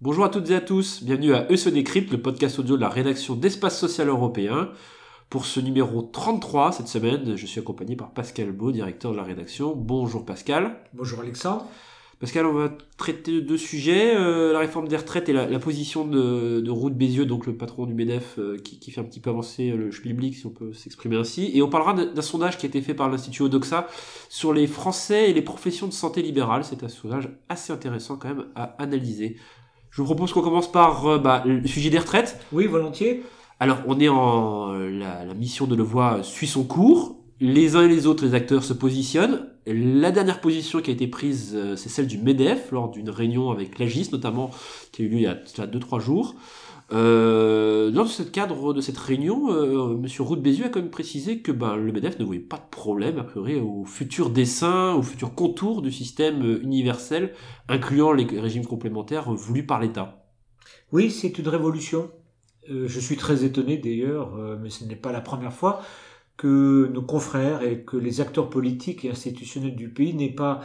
[0.00, 3.34] Bonjour à toutes et à tous, bienvenue à ESE le podcast audio de la rédaction
[3.34, 4.70] d'Espace Social Européen.
[5.30, 9.22] Pour ce numéro 33 cette semaine, je suis accompagné par Pascal Beau, directeur de la
[9.22, 9.74] rédaction.
[9.76, 10.76] Bonjour Pascal.
[10.94, 11.66] Bonjour Alexandre.
[12.18, 16.60] Pascal, on va traiter deux sujets, euh, la réforme des retraites et la, position de,
[16.60, 19.70] de Ruth Bézieux, donc le patron du MEDEF, euh, qui, fait un petit peu avancer
[19.72, 21.50] le public, si on peut s'exprimer ainsi.
[21.52, 23.86] Et on parlera d'un sondage qui a été fait par l'Institut Odoxa
[24.30, 26.64] sur les Français et les professions de santé libérale.
[26.64, 29.36] C'est un sondage assez intéressant quand même à analyser.
[29.90, 32.40] Je vous propose qu'on commence par euh, bah, le sujet des retraites.
[32.50, 33.24] Oui, volontiers.
[33.60, 34.72] Alors, on est en...
[34.72, 37.18] La, la mission de Le Voix suit son cours.
[37.40, 39.50] Les uns et les autres, les acteurs se positionnent.
[39.66, 43.50] La dernière position qui a été prise, euh, c'est celle du MEDEF, lors d'une réunion
[43.50, 44.52] avec l'AGIS, notamment,
[44.92, 46.36] qui a eu lieu il y a 2-3 jours.
[46.92, 50.06] Euh, dans ce cadre de cette réunion, euh, M.
[50.20, 53.18] Roux Bézieux a quand même précisé que ben, le MEDEF ne voyait pas de problème,
[53.18, 57.32] a priori, au futur dessin, au futur contour du système universel,
[57.68, 60.28] incluant les régimes complémentaires voulus par l'État.
[60.92, 62.08] Oui, c'est une révolution.
[62.68, 65.82] Je suis très étonné d'ailleurs, mais ce n'est pas la première fois
[66.36, 70.60] que nos confrères et que les acteurs politiques et institutionnels du pays n'aient pas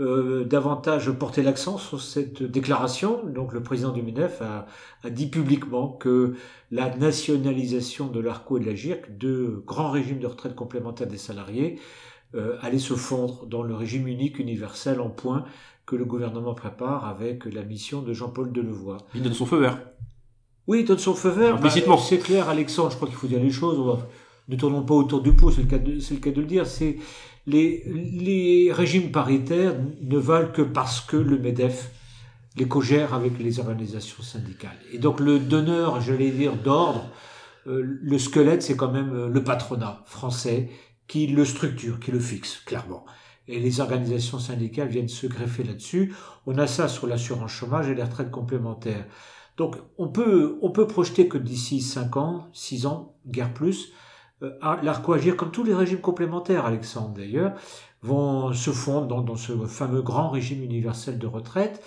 [0.00, 3.24] euh, davantage porté l'accent sur cette déclaration.
[3.26, 4.66] Donc le président du MENEF a,
[5.08, 6.34] dit publiquement que
[6.72, 11.18] la nationalisation de l'ARCO et de la GIRC, deux grands régimes de retraite complémentaire des
[11.18, 11.78] salariés,
[12.34, 15.44] euh, allait se fondre dans le régime unique universel en point
[15.86, 18.98] que le gouvernement prépare avec la mission de Jean-Paul Delevoye.
[19.14, 19.78] Il donne son feu vert.
[20.66, 21.60] Oui, il donne son feu vert.
[21.60, 23.78] Bah, c'est clair, Alexandre, je crois qu'il faut dire les choses
[24.48, 26.96] ne tournons pas autour du pot, c'est le cas de, le dire, c'est
[27.46, 31.90] les, régimes paritaires ne valent que parce que le MEDEF
[32.56, 34.78] les cogère avec les organisations syndicales.
[34.92, 37.10] Et donc le donneur, j'allais dire, d'ordre,
[37.66, 40.70] euh, le squelette, c'est quand même euh, le patronat français
[41.08, 43.04] qui le structure, qui le fixe, clairement.
[43.48, 46.14] Et les organisations syndicales viennent se greffer là-dessus.
[46.46, 49.04] On a ça sur l'assurance chômage et les retraites complémentaires.
[49.56, 53.92] Donc on peut, on peut projeter que d'ici 5 ans, 6 ans, guère plus,
[54.82, 57.52] l'Arco-Agir, comme tous les régimes complémentaires, Alexandre d'ailleurs,
[58.02, 61.82] vont se fondre dans, dans, ce fameux grand régime universel de retraite.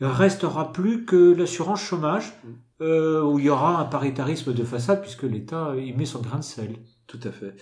[0.00, 2.48] Il ne restera plus que l'assurance chômage, mm.
[2.82, 6.38] euh, où il y aura un paritarisme de façade, puisque l'État y met son grain
[6.38, 6.76] de sel.
[7.06, 7.54] Tout à fait.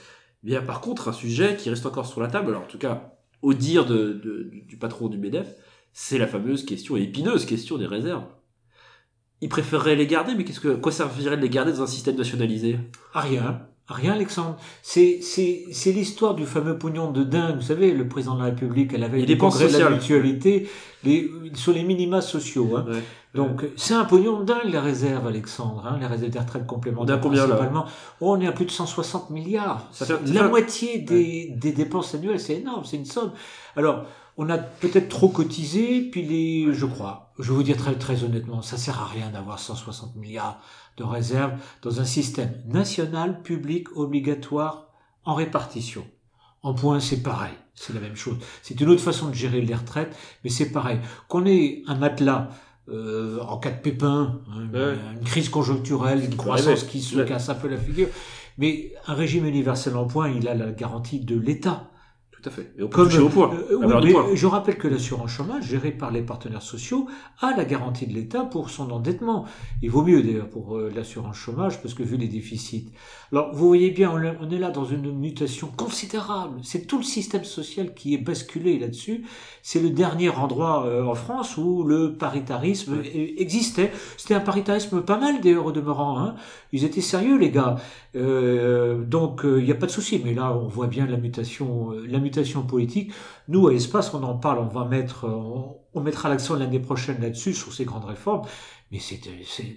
[0.42, 3.18] Bien, par contre, un sujet qui reste encore sur la table, alors en tout cas,
[3.42, 5.48] au dire de, de, du patron du MEDEF,
[5.92, 8.26] c'est la fameuse question, épineuse question des réserves.
[9.40, 12.16] Il préférerait les garder, mais qu'est-ce que, quoi servirait de les garder dans un système
[12.16, 12.78] nationalisé?
[13.12, 13.66] À rien.
[13.88, 14.56] Rien, Alexandre.
[14.82, 17.56] C'est, c'est, c'est l'histoire du fameux pognon de dingue.
[17.56, 20.68] Vous savez, le président de la République, elle avait des congrès de la mutualité
[21.04, 22.76] les, sur les minima sociaux.
[22.76, 22.86] Hein.
[23.36, 25.86] Donc, c'est un pognon de dingue, les réserves, Alexandre.
[25.86, 27.18] Hein, les réserves des retraites complémentaires.
[27.18, 27.84] On combien, là oh,
[28.20, 29.88] On est à plus de 160 milliards.
[30.26, 33.32] la moitié des, des dépenses annuelles, c'est énorme, c'est une somme.
[33.76, 34.06] Alors,
[34.38, 38.24] on a peut-être trop cotisé, puis les, je crois, je vais vous dire très, très
[38.24, 40.60] honnêtement, ça sert à rien d'avoir 160 milliards
[40.96, 44.88] de réserve dans un système national, public, obligatoire,
[45.24, 46.06] en répartition.
[46.62, 47.54] En point, c'est pareil.
[47.74, 48.38] C'est la même chose.
[48.62, 50.98] C'est une autre façon de gérer les retraites, mais c'est pareil.
[51.28, 52.48] Qu'on ait un matelas
[52.88, 57.54] euh, en cas de pépin, hein, une crise conjoncturelle, une croissance qui se casse un
[57.54, 58.08] peu la figure,
[58.58, 61.90] mais un régime universel en point, il a la garantie de l'État.
[62.46, 62.72] Tout à fait.
[62.78, 63.50] Et au point.
[63.70, 67.08] Euh, je rappelle que l'assurance chômage, gérée par les partenaires sociaux,
[67.40, 69.46] a la garantie de l'État pour son endettement.
[69.82, 72.92] Il vaut mieux d'ailleurs pour euh, l'assurance chômage, parce que vu les déficits.
[73.32, 76.60] Alors, vous voyez bien, on est là dans une mutation considérable.
[76.62, 79.24] C'est tout le système social qui est basculé là-dessus.
[79.62, 83.90] C'est le dernier endroit euh, en France où le paritarisme existait.
[84.16, 86.20] C'était un paritarisme pas mal d'ailleurs au demeurant.
[86.20, 86.36] Hein.
[86.72, 87.74] Ils étaient sérieux, les gars.
[88.14, 90.20] Euh, donc, il n'y a pas de souci.
[90.24, 92.35] Mais là, on voit bien la mutation, la mutation
[92.68, 93.12] politique.
[93.48, 97.54] Nous, à Espace, on en parle, on va mettre, on, mettra l'accent l'année prochaine là-dessus,
[97.54, 98.42] sur ces grandes réformes.
[98.92, 99.20] Mais c'est,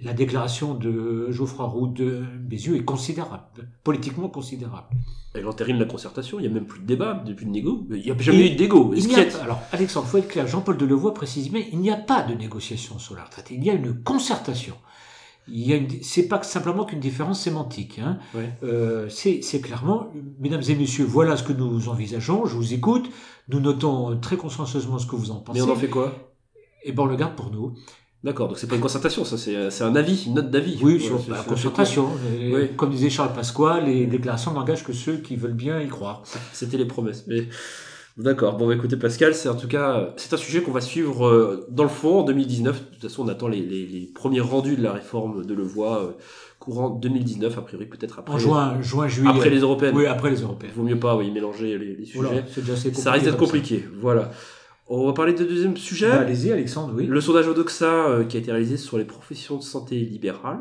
[0.03, 3.44] la déclaration de Geoffroy Roux de Bézieux est considérable,
[3.84, 4.88] politiquement considérable.
[5.34, 7.88] Elle entérine la concertation, il n'y a même plus de débat, depuis de négo.
[7.90, 8.94] Il n'y a jamais eu d'égo.
[9.41, 12.35] Alors, Alexandre, il faut être clair, Jean-Paul Delevoye précise, mais il n'y a pas de
[12.35, 14.76] négociation sur la retraite, il y a une concertation
[15.51, 17.99] il y a c'est pas simplement qu'une différence sémantique.
[17.99, 18.19] Hein.
[18.63, 22.46] Euh, c'est clairement, mesdames et messieurs, voilà ce que nous envisageons.
[22.46, 23.09] Je vous écoute.
[23.51, 25.59] Nous notons très consciencieusement ce que vous en pensez.
[25.59, 26.13] Mais on en fait quoi?
[26.84, 27.73] Eh ben, on le garde pour nous.
[28.23, 30.78] D'accord, donc c'est pas une concertation, ça c'est un avis, une note d'avis.
[30.81, 32.09] Oui, sur la concertation.
[32.75, 36.23] Comme disait Charles Pasqua, les déclarations n'engagent que ceux qui veulent bien y croire.
[36.51, 37.25] C'était les promesses.
[37.28, 37.47] Mais
[38.20, 38.58] D'accord.
[38.58, 41.66] Bon, bah, écoutez, Pascal, c'est en tout cas, c'est un sujet qu'on va suivre euh,
[41.70, 42.76] dans le fond en 2019.
[42.76, 46.04] De toute façon, on attend les, les, les premiers rendus de la réforme de Levoix
[46.04, 46.12] euh,
[46.60, 48.34] courant 2019, a priori peut-être après.
[48.34, 49.30] En juin, juin, juillet.
[49.30, 49.96] Après les européennes.
[49.96, 50.74] Oui, après les européennes.
[50.76, 52.44] Vaut mieux pas, oui, mélanger les, les sujets.
[52.54, 53.86] C'est déjà assez ça risque d'être compliqué.
[54.02, 54.32] Voilà.
[54.90, 56.10] On va parler de deuxième sujet.
[56.10, 57.06] Bah, Allez-y, Alexandre, oui.
[57.06, 60.60] Le sondage Odoxa euh, qui a été réalisé sur les professions de santé libérales.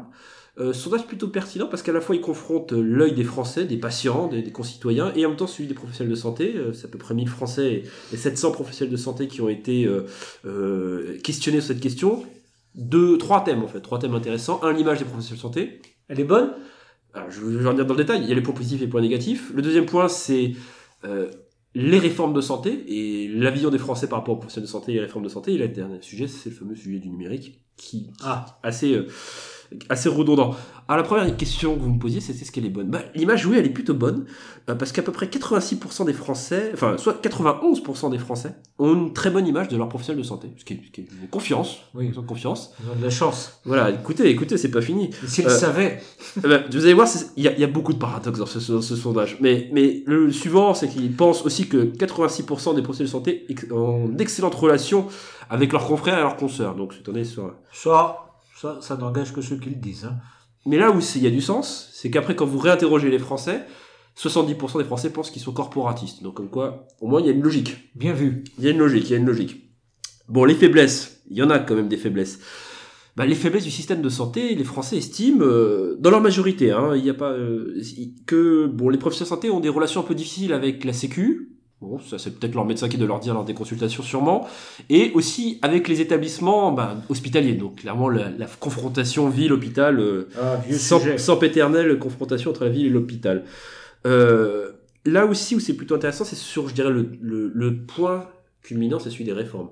[0.60, 4.26] Euh, sondage plutôt pertinent parce qu'à la fois il confronte l'œil des Français, des patients,
[4.26, 6.54] des, des, concitoyens, et en même temps celui des professionnels de santé.
[6.56, 9.84] Euh, c'est à peu près 1000 Français et, 700 professionnels de santé qui ont été
[9.84, 10.06] euh,
[10.46, 12.24] euh, questionnés sur cette question.
[12.74, 14.60] Deux, trois thèmes en fait, trois thèmes intéressants.
[14.64, 15.82] Un, l'image des professionnels de santé.
[16.08, 16.52] Elle est bonne?
[17.14, 18.22] Alors, je vais en dire dans le détail.
[18.22, 19.50] Il y a les points positifs et les points négatifs.
[19.54, 20.52] Le deuxième point, c'est
[21.04, 21.30] euh,
[21.74, 24.92] les réformes de santé et la vision des Français par rapport aux professionnels de santé
[24.92, 25.52] et les réformes de santé.
[25.54, 28.58] Et le dernier sujet, c'est le fameux sujet du numérique qui, qui Ah.
[28.62, 29.06] assez euh,
[29.88, 30.54] assez redondant.
[30.90, 33.44] Alors la première question que vous me posiez, c'était est-ce qu'elle est bonne bah, L'image,
[33.44, 34.24] oui, elle est plutôt bonne,
[34.70, 39.12] euh, parce qu'à peu près 86% des Français, enfin, soit 91% des Français, ont une
[39.12, 41.28] très bonne image de leur professionnel de santé, ce qui est, ce qui est une
[41.28, 42.08] confiance, Oui.
[42.10, 42.72] ils ont confiance.
[42.82, 43.60] Ils ont de la chance.
[43.66, 45.10] Voilà, écoutez, écoutez, c'est pas fini.
[45.26, 46.00] S'ils Euh, savaient,
[46.42, 47.06] ben, vous allez voir,
[47.36, 49.36] il y, a- il y a beaucoup de paradoxes dans ce, dans ce sondage.
[49.42, 54.08] Mais, mais le suivant, c'est qu'ils pensent aussi que 86% des professionnels de santé ont
[54.08, 55.06] d'excellentes relations
[55.50, 56.74] avec leurs confrères et leurs consoeurs.
[56.76, 57.52] Donc, c'est donné sur...
[57.72, 58.27] ça,
[58.60, 60.06] ça, ça n'engage que ceux qui le disent.
[60.06, 60.16] Hein.
[60.66, 63.64] Mais là où il y a du sens, c'est qu'après, quand vous réinterrogez les Français,
[64.18, 66.22] 70% des Français pensent qu'ils sont corporatistes.
[66.22, 67.94] Donc, comme quoi, au moins, il y a une logique.
[67.94, 68.44] Bien vu.
[68.58, 69.70] Il y a une logique, il y a une logique.
[70.28, 72.40] Bon, les faiblesses, il y en a quand même des faiblesses.
[73.16, 76.94] Bah, les faiblesses du système de santé, les Français estiment, euh, dans leur majorité, hein,
[76.94, 77.80] il y a pas euh,
[78.26, 81.57] que bon, les professionnels de santé ont des relations un peu difficiles avec la Sécu.
[81.80, 84.48] Bon, ça c'est peut-être leur médecin qui doit leur dire lors des consultations sûrement,
[84.90, 87.54] et aussi avec les établissements bah, hospitaliers.
[87.54, 92.86] Donc clairement la, la confrontation ville-hôpital, euh, Ah, sans, sans péternelle confrontation entre la ville
[92.86, 93.44] et l'hôpital.
[94.06, 94.72] Euh,
[95.04, 98.26] là aussi où c'est plutôt intéressant, c'est sur, je dirais, le, le, le point
[98.62, 99.70] culminant, c'est celui des réformes.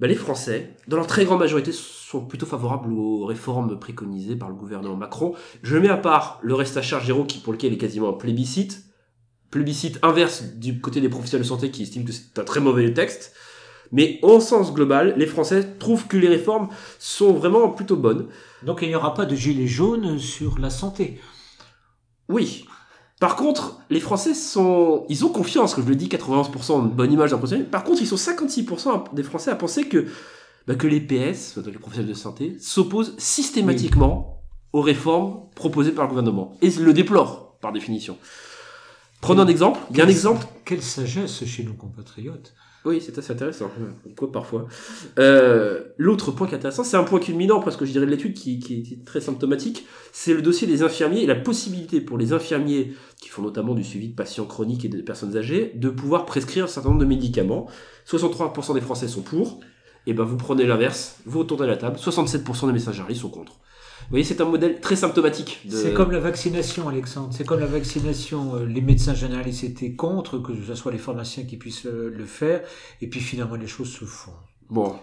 [0.00, 4.48] Ben, les Français, dans leur très grande majorité, sont plutôt favorables aux réformes préconisées par
[4.48, 5.34] le gouvernement Macron.
[5.62, 8.08] Je mets à part le reste à charge zéro, qui, pour lequel il est quasiment
[8.08, 8.84] un plébiscite.
[9.50, 12.92] Plébiscite inverse du côté des professionnels de santé qui estiment que c'est un très mauvais
[12.92, 13.34] texte.
[13.92, 16.68] Mais au sens global, les Français trouvent que les réformes
[16.98, 18.28] sont vraiment plutôt bonnes.
[18.62, 21.20] Donc il n'y aura pas de gilet jaune sur la santé.
[22.28, 22.66] Oui.
[23.20, 27.12] Par contre, les Français sont, ils ont confiance, comme je le dis, 91% de bonne
[27.12, 27.68] image d'un professionnel.
[27.68, 30.06] Par contre, ils sont 56% des Français à penser que,
[30.66, 34.42] bah, que les PS, donc les professionnels de santé, s'opposent systématiquement
[34.72, 36.56] aux réformes proposées par le gouvernement.
[36.62, 38.16] Et le déplorent, par définition.
[39.20, 39.78] Prenons un exemple.
[39.98, 42.54] A un exemple Quelle sagesse chez nos compatriotes.
[42.86, 43.70] oui, c'est assez intéressant.
[44.16, 44.66] Quoi parfois.
[45.18, 48.34] Euh, L'autre point qui est intéressant, c'est un point culminant, presque je dirais de l'étude,
[48.34, 52.32] qui, qui est très symptomatique, c'est le dossier des infirmiers et la possibilité pour les
[52.32, 56.24] infirmiers, qui font notamment du suivi de patients chroniques et de personnes âgées, de pouvoir
[56.24, 57.68] prescrire un certain nombre de médicaments.
[58.08, 59.60] 63% des Français sont pour,
[60.06, 63.60] et ben vous prenez l'inverse, vous retournez à la table, 67% des messageries sont contre.
[64.02, 65.60] Vous voyez, c'est un modèle très symptomatique.
[65.66, 67.28] de- C'est comme la vaccination, Alexandre.
[67.32, 68.56] C'est comme la vaccination.
[68.56, 72.24] Euh, Les médecins généralistes étaient contre, que ce soit les pharmaciens qui puissent euh, le
[72.26, 72.62] faire.
[73.00, 74.32] Et puis finalement, les choses se font.
[74.68, 74.94] Bon.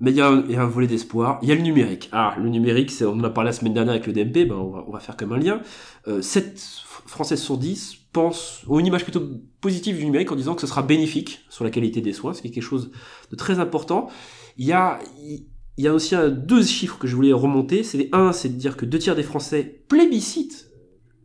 [0.00, 1.38] Mais il y, a un- il y a un volet d'espoir.
[1.42, 2.08] Il y a le numérique.
[2.12, 4.56] Ah, le numérique, c'est, on en a parlé la semaine dernière avec le DMP, ben
[4.56, 5.60] on, va, on va faire comme un lien.
[6.08, 6.60] Euh, 7
[7.06, 9.22] Français sur 10 pensent, ont une image plutôt
[9.60, 12.42] positive du numérique en disant que ce sera bénéfique sur la qualité des soins, ce
[12.42, 12.90] qui est quelque chose
[13.30, 14.08] de très important.
[14.56, 15.44] Il y a, il
[15.78, 17.82] y a aussi deux chiffres que je voulais remonter.
[17.82, 20.70] C'est un, c'est de dire que deux tiers des Français plébiscitent,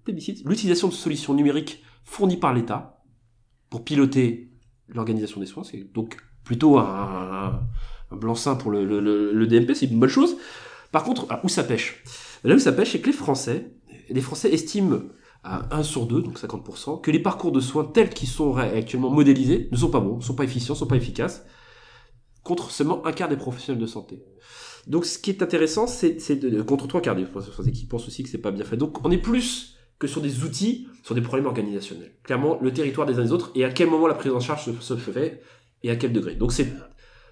[0.07, 3.03] l'utilisation de solutions numériques fournies par l'État
[3.69, 4.51] pour piloter
[4.87, 5.63] l'organisation des soins.
[5.63, 7.61] C'est donc plutôt un,
[8.11, 10.37] blanc-seing pour le, DMP, c'est une bonne chose.
[10.91, 12.03] Par contre, ah, où ça pêche?
[12.43, 13.71] Là où ça pêche, c'est que les Français,
[14.09, 14.99] les Français estiment
[15.43, 19.11] à 1 sur 2, donc 50%, que les parcours de soins tels qu'ils sont actuellement
[19.11, 21.45] modélisés ne sont pas bons, ne sont pas efficients, ne sont pas efficaces,
[22.49, 24.23] contre seulement un quart des professionnels de santé.
[24.87, 27.85] Donc ce qui est intéressant, c'est de, contre trois quarts des professionnels de santé qui
[27.85, 28.75] pensent aussi que c'est pas bien fait.
[28.75, 32.11] Donc on est plus que sur des outils, sur des problèmes organisationnels.
[32.23, 34.65] Clairement, le territoire des uns des autres et à quel moment la prise en charge
[34.65, 35.43] se, se fait
[35.83, 36.33] et à quel degré.
[36.33, 36.73] Donc c'est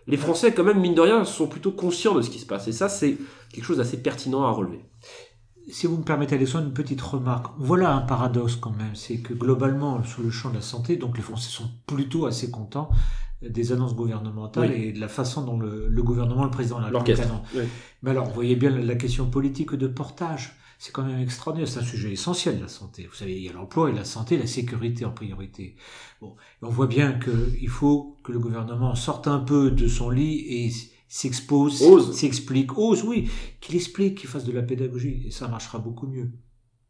[0.05, 2.67] les Français quand même mine de rien sont plutôt conscients de ce qui se passe
[2.67, 3.17] et ça c'est
[3.51, 4.85] quelque chose d'assez pertinent à relever.
[5.69, 7.47] Si vous me permettez, Alexandre, une petite remarque.
[7.57, 8.95] Voilà un paradoxe quand même.
[8.95, 12.49] C'est que globalement, sur le champ de la santé, donc les Français sont plutôt assez
[12.49, 12.89] contents
[13.41, 14.83] des annonces gouvernementales Oui.
[14.85, 16.89] et de la façon dont le, le gouvernement, le président de la.
[17.55, 17.61] Oui.
[18.01, 20.53] Mais alors, vous voyez bien la question politique de portage.
[20.79, 21.67] C'est quand même extraordinaire.
[21.67, 23.07] C'est un sujet essentiel, la santé.
[23.09, 25.75] Vous savez, il y a l'emploi et la santé, la sécurité en priorité.
[26.21, 30.09] Bon, et on voit bien qu'il faut que le gouvernement sorte un peu de son
[30.11, 30.71] lit et
[31.07, 32.15] s'expose, Ose.
[32.15, 33.29] s'explique, ose, oui,
[33.61, 35.23] qu'il explique, qu'il fasse de la pédagogie.
[35.25, 36.29] Et ça marchera beaucoup mieux.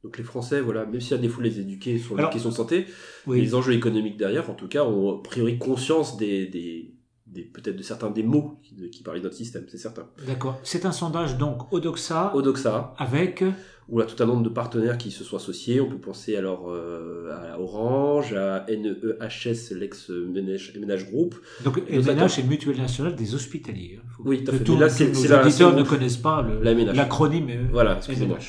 [0.03, 2.49] Donc les Français, voilà, même s'il y a des fous les éduquer sur les questions
[2.49, 2.85] de santé,
[3.25, 3.41] Oui.
[3.41, 7.83] les enjeux économiques derrière, en tout cas, ont a priori conscience des, des, peut-être de
[7.83, 10.07] certains des mots qui, qui parlaient de notre système, c'est certain.
[10.25, 10.59] D'accord.
[10.63, 12.31] C'est un sondage donc Odoxa.
[12.35, 12.93] Odoxa.
[12.97, 13.43] Avec
[13.89, 15.79] où a tout un nombre de partenaires qui se sont associés.
[15.79, 21.35] On peut penser alors euh, à Orange, à NEHS, l'ex-Ménage Group.
[21.63, 23.99] Donc MNH c'est Mutuelle Nationale des Hospitaliers.
[24.01, 24.07] Hein.
[24.25, 24.63] Oui, tout à fait.
[24.63, 26.45] Tout, là, c'est, nos auditeurs ne connaissent pas
[26.93, 27.69] l'acronyme.
[27.71, 28.39] Voilà, excusez-moi.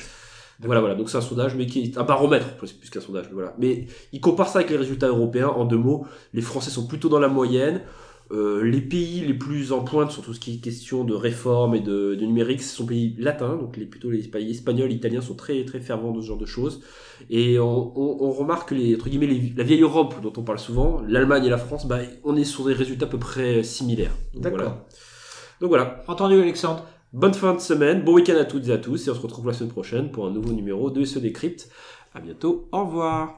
[0.61, 0.95] Voilà, voilà.
[0.95, 3.27] Donc c'est un sondage, mais qui est un baromètre plus qu'un sondage.
[3.29, 3.55] Mais voilà.
[3.57, 5.47] Mais il compare ça avec les résultats européens.
[5.47, 7.81] En deux mots, les Français sont plutôt dans la moyenne.
[8.31, 11.73] Euh, les pays les plus en pointe sur tout ce qui est question de réforme
[11.73, 15.33] et de, numérique, ce sont pays latins, donc les, plutôt les pays espagnols, italiens sont
[15.33, 16.81] très très fervents de ce genre de choses.
[17.31, 21.45] Et on, remarque que les, entre guillemets, la vieille Europe dont on parle souvent, l'Allemagne
[21.45, 24.15] et la France, bah, on est sur des résultats à peu près similaires.
[24.35, 24.85] D'accord.
[25.59, 26.03] Donc voilà.
[26.07, 26.85] Entendu Alexandre.
[27.11, 29.47] Bonne fin de semaine, bon week-end à toutes et à tous, et on se retrouve
[29.47, 31.67] la semaine prochaine pour un nouveau numéro de Se Décrypte.
[32.13, 33.27] À bientôt, au revoir.